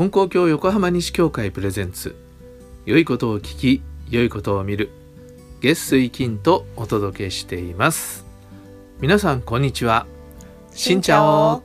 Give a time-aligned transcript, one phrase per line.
[0.00, 2.16] 本校教横浜西教会プレゼンツ。
[2.86, 4.88] 良いことを聞き良いことを見る。
[5.60, 8.24] 月水金とお届けしています。
[9.00, 10.06] 皆さんこんにちは。
[10.70, 11.62] しんちゃお。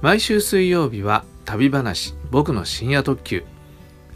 [0.00, 3.44] 毎週水曜日は旅話僕の深夜特急。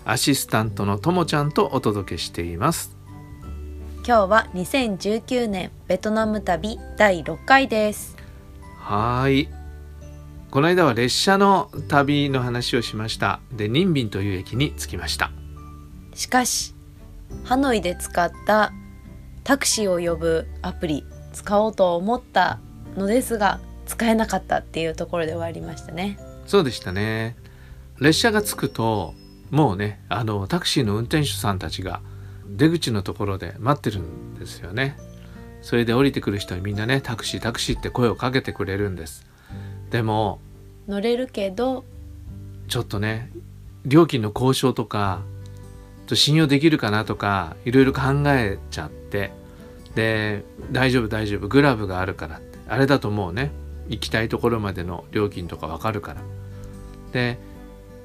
[0.07, 2.97] アシスタントのともちゃんとお届けしています。
[3.97, 8.17] 今日は2019年ベトナム旅第6回です。
[8.79, 9.56] はい
[10.57, 13.41] この間は列車の旅の話をしました。
[13.53, 15.31] でニンビンという駅に着きました。
[16.15, 16.75] しかし
[17.45, 18.73] ハノイで使った
[19.45, 22.59] タクシーを呼ぶアプリ使おうと思った
[22.97, 26.19] のですが使えなかったっていうところで終わりましたね。
[26.47, 27.37] そうでしたね。
[28.01, 29.13] 列車が着くと
[29.51, 32.01] もうねあのタクシーの運転手さんたちが
[32.49, 34.97] 出口のところで待ってるんですよね。
[35.61, 39.27] それで降りてくる人にみんなねタクシータクシーって声をかけてくれるんです。
[39.91, 40.41] でも
[40.89, 41.85] 乗れるけど
[42.69, 43.31] ちょっとね
[43.85, 45.23] 料金の交渉とか
[46.13, 49.33] 信用できるかなとかいろいろ考えちゃって
[49.95, 53.51] で大丈夫大丈夫グラブがあるからってあれだともうね
[53.89, 56.21] 行きたいところまでの料金とかわかるから。
[57.13, 57.39] で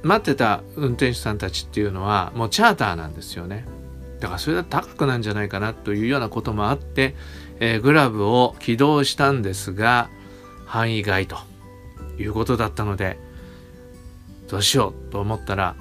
[0.03, 3.65] 待ってた運転手さんたちっていうのはもうチャーターなんですよね。
[4.19, 7.15] だからそれだと高くなんじゃないかなというようなこともあって、
[7.59, 10.09] えー、グラブを起動したんですが
[10.65, 11.50] 範囲外と。
[12.19, 13.17] いうことだったので
[14.49, 15.75] どうしようと思ったら、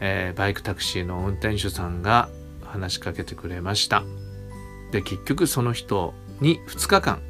[0.00, 2.28] えー、バイクタクシーの運転手さんが
[2.64, 4.02] 話しかけてくれました。
[4.90, 7.20] で結局その人に2日間、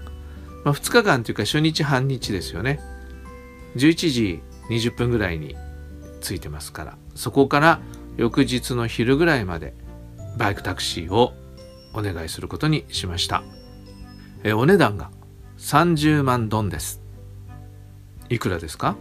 [0.64, 2.80] まあ、2日間というか初日半日ですよね。
[3.76, 5.56] 11時20分ぐらいに
[6.20, 7.80] ついてますからそこから
[8.16, 9.74] 翌日の昼ぐらいまで
[10.36, 11.34] バイクタクシーを
[11.94, 13.42] お願いすることにしました。
[14.44, 15.10] えお値段が
[15.58, 17.07] 30万ドンです。
[18.28, 18.96] いくらですか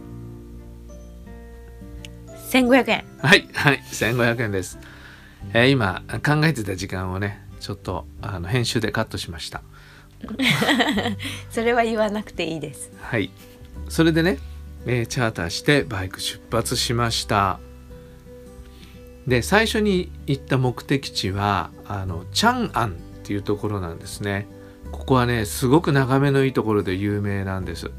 [2.50, 3.04] ？1500円。
[3.18, 4.78] はいはい1500円です、
[5.52, 9.62] えー、今考えてた時間をねちょっとあの編集でカットしました。
[11.50, 12.90] それは言わなくていいです。
[13.00, 13.30] はい。
[13.88, 14.38] それでね、
[14.86, 17.60] えー、チャーターしてバイク出発しました。
[19.26, 22.92] で最初に行った目的地はあのチャンアンっ
[23.24, 24.46] ていうところなんですね。
[24.90, 27.90] ここはねすごく眺めのいいところで有名なんです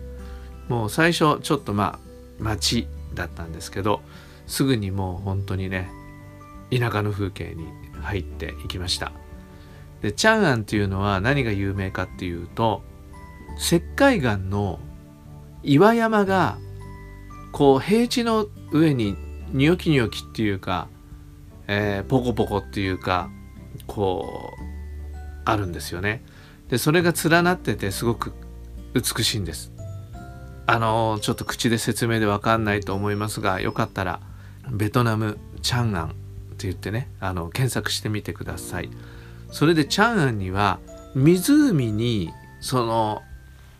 [0.69, 1.99] もう最初ちょっとまあ
[2.39, 4.01] 町だったんですけど
[4.47, 5.89] すぐにもう本当にね
[6.71, 7.67] 田舎の風景に
[8.01, 9.11] 入っていきました
[10.01, 12.83] でチャンアンっていうのは何が有名かっていうと
[13.57, 14.79] 石灰岩の
[15.63, 16.57] 岩山が
[17.51, 19.17] こう平地の上に
[19.51, 20.87] ニョキニョキっていうか
[21.71, 23.29] えー、ポコポコっていうか
[23.85, 26.23] こうあるんですよね。
[26.67, 28.33] でそれが連なっててすごく
[28.95, 29.71] 美しいんです。
[30.71, 34.19] あのちょっと口で説明で分かんないと思いますがよかったら
[34.69, 36.09] ベトナムチャンアンっ
[36.59, 38.91] て言ってねあの検索してみてください。
[39.51, 40.77] それでチャンアンには
[41.15, 42.29] 湖に
[42.61, 43.23] その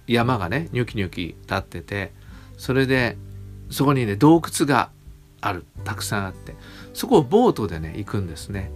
[0.08, 2.12] 山がねニョキニョキ立ってて
[2.58, 3.18] それで
[3.70, 4.90] そこにね洞窟が
[5.42, 5.66] ある。
[5.84, 6.56] たくさんあって。
[6.96, 8.72] そこをボートでね行くんですね。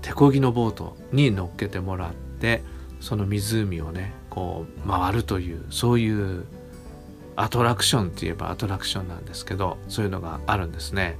[0.00, 2.62] 手漕ぎのボートに乗っけてもらって
[3.00, 6.44] その湖をねこう回るというそういう
[7.40, 11.16] アトラクションって言えばアトラクションなんですけどそういうのがあるんですね。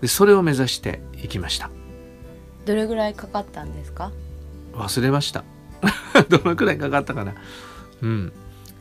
[0.00, 1.70] でそれを目指して行きました。
[2.64, 4.10] どれぐらいかかったんですか？
[4.72, 5.44] 忘れました。
[6.30, 7.34] どのくらいかかったかな。
[8.02, 8.32] うん。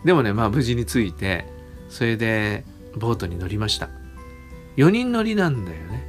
[0.05, 1.45] でもねまあ無事に着いて
[1.89, 2.63] それで
[2.95, 3.89] ボートに乗りました。
[4.77, 6.07] 4人乗りなんだよね。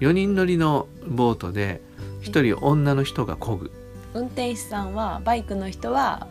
[0.00, 1.80] 4人乗りのボートで
[2.22, 3.70] 1人女の人が漕ぐ。
[4.14, 6.26] 運転手さんはバイクの人は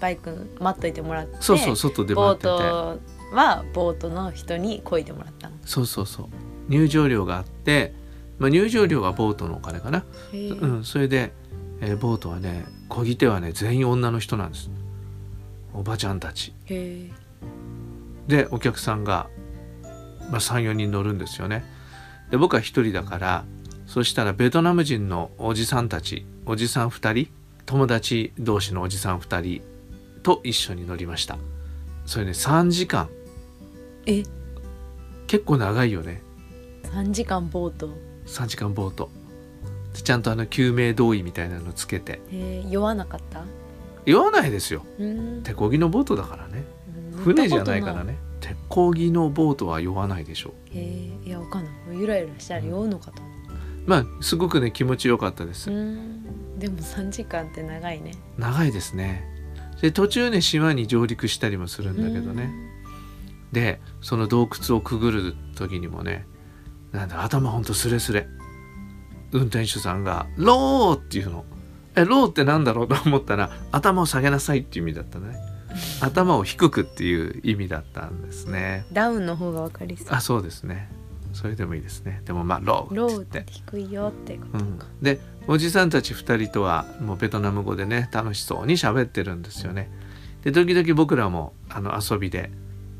[0.00, 2.48] バイク待っといてもらってそうそう外で待ってて。
[2.48, 3.00] ボート
[3.32, 5.56] はボートの人に漕いでもらったの。
[5.64, 6.26] そうそうそう。
[6.68, 7.94] 入場料があって、
[8.38, 11.32] まあ、入場料がボートのお金かな、うん、それで、
[11.80, 14.70] えー、ボートはね漕ぎ手はね全員女の人なんです。
[15.72, 16.54] おばちゃんたち。
[18.26, 19.28] でお客さんが、
[20.30, 21.64] まあ、34人乗るんですよね。
[22.30, 23.44] で僕は一人だから
[23.86, 27.32] そしたらベトナム人のおじさんたちおじさん2人
[27.66, 29.62] 友達同士のおじさん2人
[30.26, 31.38] と一緒に乗りました。
[32.04, 33.08] それね3時間。
[34.06, 34.24] え？
[35.28, 36.20] 結構長いよね。
[36.82, 37.90] 3時間ボート
[38.26, 39.08] 3時間ボート
[39.94, 42.18] ちゃんとあの救命胴衣みたいなのつけて。
[42.68, 43.44] 酔わなかった？
[44.04, 44.82] 酔わないですよ。
[44.98, 46.64] 手漕ぎのボートだからね。
[47.22, 48.16] 船じゃないからね。
[48.40, 50.76] 鉄鋼技のボートは酔わないでしょう。
[50.76, 51.72] へえいやわかんない。
[52.00, 53.22] ゆらゆらしたら酔うのかと、
[53.86, 55.66] まあすごくね気持ちよかったです。
[55.70, 55.72] で
[56.68, 58.10] も3時間って長いね。
[58.36, 59.35] 長いですね
[59.80, 62.50] で途中ね島に上陸したりもするんだけどね。
[63.52, 66.26] でその洞窟をくぐる時にもね
[66.92, 68.26] なんだ頭ほんとスレスレ
[69.32, 71.44] 運転手さんが「ロー!」っていうの。
[71.98, 75.36] えローってなんだろうと思ったら頭を下げなさいっていう意味だったね。
[76.00, 78.84] 頭を低くっていう意味だったんですね。
[78.92, 80.06] ダウンの方がわかりそう。
[80.10, 80.90] あそうですね。
[81.32, 82.22] それでもいいですね。
[82.24, 83.38] でもまあロローーっ言って。
[83.40, 84.78] ってて低いよってことうん。
[84.78, 89.90] か、、でおじさんたち2人とはもうベトナム語でね楽しそうに喋ってるんですよね。
[90.42, 92.50] で時々僕らもあの遊びで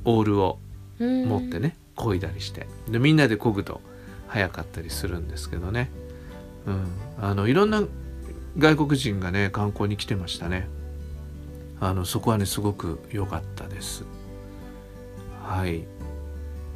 [0.04, 0.58] オールを
[0.98, 2.66] 持ってね漕いだりして。
[2.88, 3.81] でみんなで漕ぐと
[4.28, 5.90] 早かったりするんですけどね、
[6.66, 6.87] うん、
[7.20, 7.82] あのいろんな
[8.58, 10.69] 外国人がね観光に来てましたね。
[11.81, 14.04] あのそこはねすごく良かったです。
[15.42, 15.84] はい。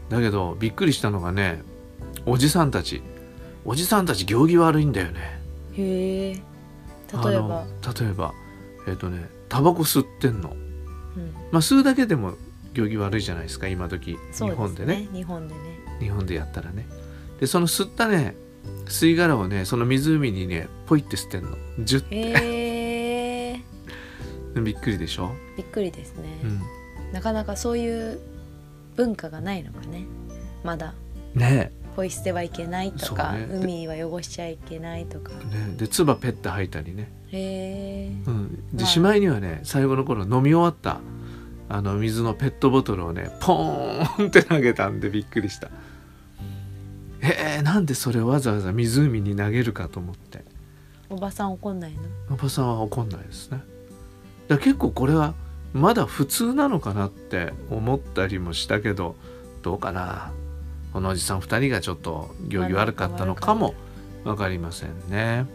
[0.09, 1.63] だけどびっくりしたのがね
[2.27, 3.03] おじさんたち。
[3.65, 5.40] おじさんたち行儀悪いんだよね。
[5.73, 6.33] へえ。
[6.33, 7.65] 例えば、
[8.01, 8.33] 例えば
[8.87, 10.51] えっ、とねタバコ吸ってんの。
[10.51, 12.35] うん、まあ吸うだけでも
[12.75, 14.13] 行儀悪いじゃないですか今時。
[14.13, 15.09] 日そう本でね。
[15.13, 15.61] 日本でね。
[15.99, 16.87] 日本でやったらね。
[17.41, 18.35] でその吸ったね
[18.87, 21.57] 吸い殻をねその湖にねポイって捨てんの。
[21.81, 23.61] ジュッへえ。
[24.61, 26.61] びっくりでしょ、びっくりですね、うん、
[27.13, 28.19] なかなかそういう
[28.97, 30.07] 文化がないのかね。
[30.65, 30.95] まだ。
[31.35, 33.47] ねポイ捨てはいけないとか、ね。
[33.51, 35.33] 海は汚しちゃいけないとか。
[35.53, 38.09] えねで唾ペッて吐いたりね、へえ。
[38.27, 38.87] うん、でまあ。
[38.87, 41.01] しまいにはね最後の頃飲み終わった
[41.69, 45.69] あの水のペットボトルをねポーンって投げたんでびっくりした。
[47.21, 50.43] えー、なんでそれをわざわざ湖に投げるかと思って。
[51.11, 52.01] おばさん怒んないの？
[52.31, 53.61] おばさんは怒んないですね。
[54.49, 55.35] だ結構これは
[55.75, 59.17] まだ普通なのかなって思ったりもしたけど
[59.61, 60.33] どうかな
[60.93, 63.75] このおじさん2人がちょっと行儀悪かったのかも
[64.25, 65.47] 分かりませんね。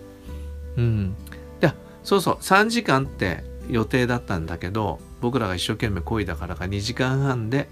[0.77, 1.15] うん。
[1.59, 1.73] で
[2.03, 7.67] そうそう3時間って予定だったんだけど僕らが一生懸命漕いだからか2時間半で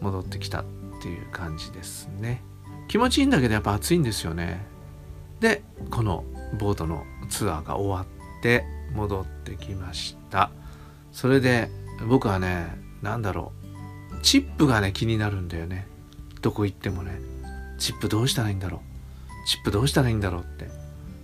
[0.00, 0.64] 戻ってきたっ
[1.02, 2.42] ていう感じですね。
[2.88, 4.66] 気持ちいいんだけどやっぱ暑いんですよね。
[5.40, 6.24] でこの
[6.58, 8.64] ボートのツアーが終わって
[8.94, 10.50] 戻ってきました。
[11.12, 11.70] それで
[12.08, 12.66] 僕はね
[13.02, 13.52] 何だろ
[14.12, 15.86] うチップがね気になるんだよね
[16.42, 17.20] どこ行ってもね
[17.78, 18.80] チップどうしたらいいんだろう？
[19.46, 20.68] チップどうしたらいいんだろうって。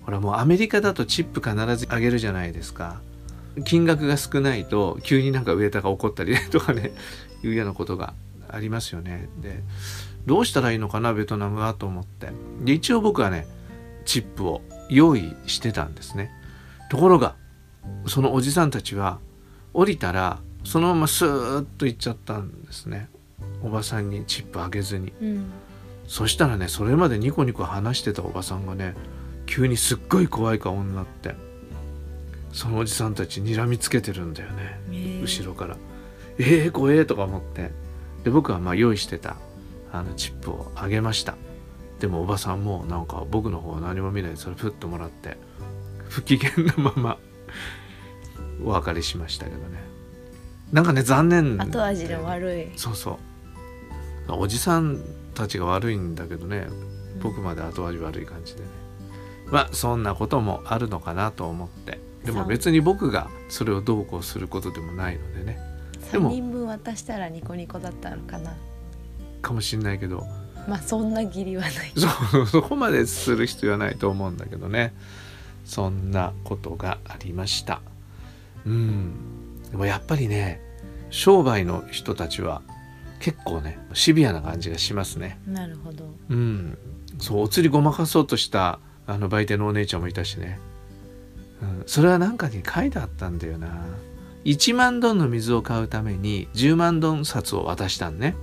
[0.05, 3.01] ほらもうアメリカだとチップ必ずあげるじゃないですか。
[3.65, 6.93] 金額が少ないと急になんかウェーターが怒ったり とかね
[7.43, 8.15] いうようなことが
[8.49, 9.29] ありますよね。
[9.41, 9.63] で
[10.27, 12.29] どうしたらいいのかなベトナムはと思って。
[12.65, 13.47] で一応僕はね
[14.05, 16.31] チップを用意してたんですね。
[16.91, 17.35] ところが
[18.07, 19.19] そのおじさんたちは
[19.75, 23.09] 降りたらそのままスーッと行っちゃったんですね。
[23.63, 25.13] おばさんにチップあげずに。
[25.21, 25.51] うん。
[26.07, 28.95] そしたらねそれまでニコニコ話してたおばさんがね
[29.45, 31.35] 急にすっごい怖い顔になって
[32.53, 35.21] そのおじさんたち睨みつけてるんだよねへえ。
[35.21, 35.77] 後ろから
[36.39, 37.73] 「えー、怖え」とか思って。
[38.25, 39.37] で僕はまあ用意してた
[39.93, 41.37] あのチップをあげました。
[42.01, 45.39] でもおばさんもなんか僕の方は何も見ないでそれプッともらって
[46.09, 47.19] 不機嫌なまま
[48.65, 49.79] お別れしましたけどね
[50.73, 51.59] なんかね残念。
[51.59, 52.67] 後味の悪い。
[52.77, 54.33] そうそう。
[54.33, 55.01] おじさん
[55.35, 56.67] たちが悪いんだけどね。
[57.23, 58.67] 僕まで後味悪い感じでね。
[59.51, 62.01] まあそんなこともあるのかなと思って。
[62.25, 65.59] でも別に僕がそれをどうこうすることでもないのでね。
[66.11, 68.57] で3も人分渡したらニコニコだったのかな。
[69.43, 70.27] かもしんないけど。
[70.67, 71.73] まあそんな義理はない。
[72.33, 74.93] そうそこまでする必要はないと思うんだけどね。
[75.65, 77.81] そんなことがありました。
[78.67, 79.36] うん
[79.71, 80.61] でもやっぱりね
[81.11, 82.63] 商売の人たちは
[83.21, 85.39] 結構ねシビアな感じがしますね。
[85.47, 86.05] なるほど。
[86.29, 86.79] うん。
[87.19, 90.59] そうお釣りごまかそうとしたあの売店のお姉ちゃんもいたしね、
[91.63, 93.69] うん、それは何かに書いてあったんだよな。
[94.45, 98.37] 1万ドンの水を買うために10万ドン札を渡したんね。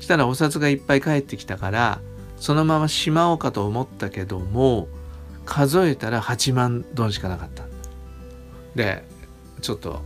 [0.00, 2.00] したらお札がいっぱい返ってきたから
[2.36, 4.88] そのまましまおうかと思ったけども
[5.44, 7.64] 数えたら8万ドンしかなかった。
[8.74, 9.04] で
[9.60, 10.02] ちょっと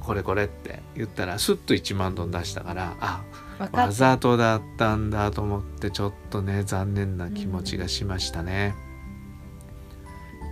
[0.00, 3.24] これこれって言ったらスッと1万ドン出したからあ
[3.72, 8.74] わざとだったんだと思ってちょっとね残念な気持ちがしましたね、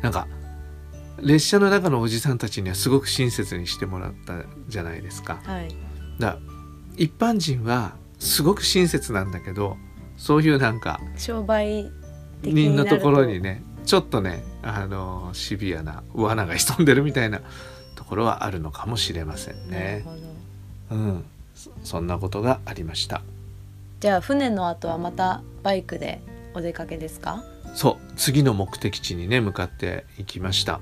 [0.02, 0.26] なんか
[1.20, 5.40] 列車の中のおじさんたちにはすごく親切にしてもらったじゃないですか。
[5.44, 5.74] はい。
[6.18, 6.38] だ
[6.96, 9.76] 一般人はすごく親切なんだけど
[10.16, 11.90] そういうなんか商売
[12.42, 17.42] 人のところにねちょっとねあのシビアな罠が潜んでるみたいな
[17.96, 20.04] ところはあるのかもしれませんね。
[20.90, 21.24] うん、
[21.56, 23.22] そそんなことがありました。
[23.98, 26.20] じゃあ船の後はまたバイクで
[26.54, 27.42] お出かけですか？
[27.74, 28.12] そう。
[28.16, 30.80] 次の目的地にね向かっていきました。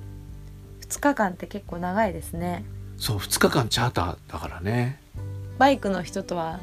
[0.82, 2.64] 2日間って結構長いですね。
[2.98, 5.00] そう2日間チャーターだからね。
[5.58, 6.60] バイクの人とは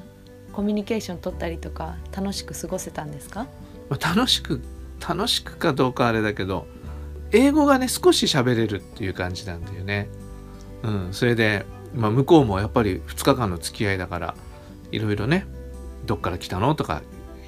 [0.54, 3.48] コミュニケーション取ったりとか楽しく過ごせたんですか？
[3.90, 4.62] まあ、楽しく
[5.06, 6.68] 楽しくかどうかあれだけど
[7.32, 10.10] 英語がね少し喋れるっていう感じなんだよね。
[10.84, 14.36] うん、それで、まあ、向こうもやっぱり2日間の付き合いだから
[14.92, 15.46] いろいろね
[16.06, 17.02] 「どっから来たの?」とか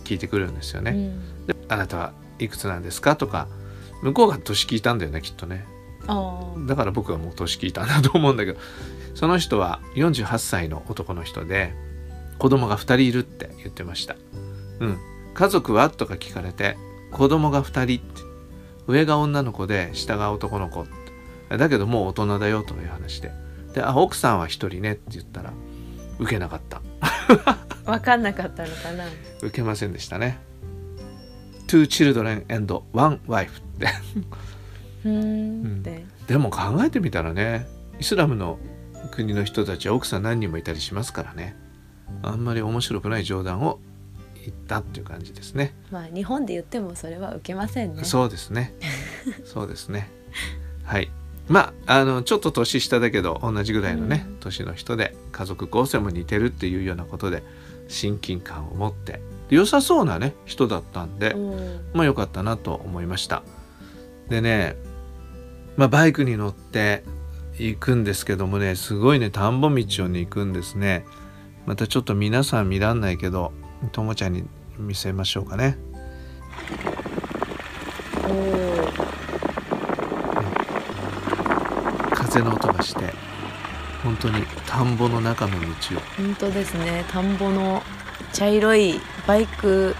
[0.03, 0.91] 聞いてくるんですよね。
[0.91, 3.47] うんであなたはいくつなんですかとか
[4.01, 5.65] 向こうが年聞いたんだよねきっとね。
[6.07, 8.59] あだから僕はもう年聞いたんだと思うんだけど
[9.15, 11.73] その人は48歳の男の人で
[12.39, 14.15] 子供が2人いるって言ってました。
[14.79, 14.97] うん、
[15.33, 15.89] 家族は？
[15.89, 16.77] とか聞かれて
[17.11, 18.21] 子供が2人って
[18.87, 20.93] 上が女の子で下が男の子って
[21.49, 23.31] だけどもう大人だよという話で。
[23.73, 25.51] であ奥さんは1人ねって言ったら
[26.19, 26.81] 受けなかった。
[27.45, 29.05] あ分かんなかったのかな。
[29.41, 30.39] 受けませんでしたね。
[31.67, 33.87] Two children and one wife って。
[35.01, 35.79] ふーん。
[35.79, 37.67] って、でも考えてみたらね
[37.99, 38.59] イスラムの
[39.11, 41.55] 国の人たちは奥さん何人もいたりしますからね。
[42.21, 43.79] あんまり面白くない冗談を
[44.35, 45.73] 言ったっていう感じですね。
[45.91, 48.03] まあ日本で言ってもそれは受けませんね。
[48.03, 48.73] そうですね。
[49.45, 50.09] そうですね。
[50.83, 51.09] はい
[51.49, 54.35] まああのちょっと年下だけど同じぐらいのね、うん。
[54.39, 57.43] 年の人で家族構成も似てるっていうようなことで
[57.87, 61.81] 親近感を持ってで良さそうなね人だったんで、うん。
[61.93, 63.43] まあ良かったなと思いました。
[64.29, 64.77] でね、
[65.75, 67.03] まあ、バイクに乗って
[67.57, 71.05] 行くんですけどもねすごいね田んぼ道をね行くんですね。
[71.65, 73.53] またちょっと皆さん見らんないけど
[73.91, 74.43] ともちゃんに
[74.77, 75.77] 見せましょうかね
[82.33, 83.13] 風の音がして
[84.03, 87.05] 本当に田んぼの中の道を本当ですね。
[87.11, 87.81] 田んぼの
[88.33, 89.95] 茶色いバイク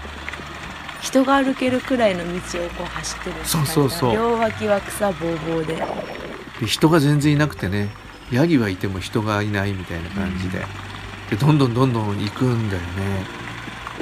[1.00, 4.14] 人が歩けるくらいの道をこう走ってるそうそうそう。
[4.14, 5.76] 両脇は草ぼうぼうで。
[6.60, 7.88] で人が全然いなくてね
[8.32, 10.58] ヤギはいても人がいないみたいな感じで,、
[11.30, 13.24] でどんどんどんどん行くんだよね。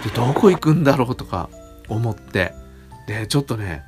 [0.02, 1.50] でどこ行くんだろうとか
[1.88, 2.54] 思って。
[3.06, 3.82] でちょっとね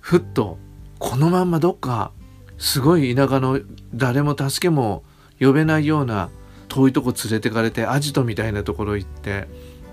[0.00, 0.58] ふっと
[0.98, 2.12] このまんまどっか
[2.58, 3.60] すごい田舎の
[3.94, 5.02] 誰も助けも
[5.40, 6.30] 呼べないような
[6.68, 9.48] 遠いとこ連れてかれてアジトみたいなところ行って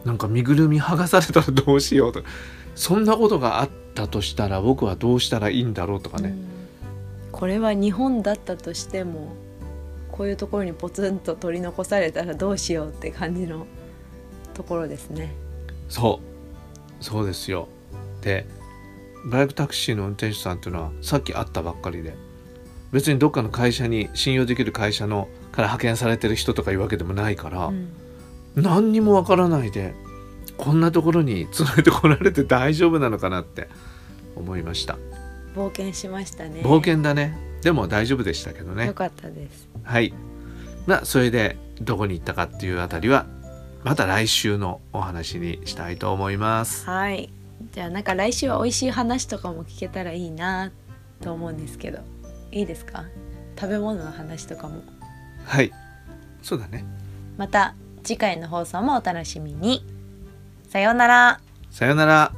[0.05, 2.23] なんか身ぐるみ剥がされたらどうしようと。
[2.75, 6.45] そんなことがあったとしたら僕はどうしたらいいんだろうとかね、うん。
[7.31, 9.35] これは日本だったとしても
[10.11, 13.67] こういうところにポツンと取り残されたらどうしようって感じの
[14.53, 15.33] ところですね。
[15.89, 16.19] そ
[16.99, 17.03] う。
[17.03, 17.67] そうですよ。
[18.21, 18.45] で
[19.25, 22.15] バイクタクシーの運転手さんっていうのはさっき会ったばっかりで
[22.93, 27.89] 別にどっかの会社に信用できる会社のから派遣されてる人とかいうわけでもないから、うん。
[28.55, 29.95] 何にもわからないで
[30.57, 33.67] こんなところに連れてこられて大丈夫なのかなって
[34.35, 34.97] 思いました。
[35.55, 36.61] 冒険しましたね。
[36.61, 37.37] 冒険だね。
[37.61, 38.87] でも大丈夫でしたけどね。
[38.87, 39.67] よかったです。
[39.83, 40.13] はい。
[40.85, 43.25] まあそれでどこに行ったかっていうあたりは
[43.83, 46.85] また来週のお話にしたいと思います。
[46.85, 47.31] はい。
[47.71, 50.71] じゃあなんか来週は美味しい話とかも聞けたらいいな
[51.21, 51.99] と思うんですけど、
[52.53, 53.05] いいですか？
[53.59, 54.81] 食べ物の話とかも。
[55.45, 55.71] はい
[56.41, 56.85] そうだね
[57.37, 59.85] また次回の放送もお楽しみに。
[60.69, 61.39] さようなら。
[61.71, 62.31] さよなら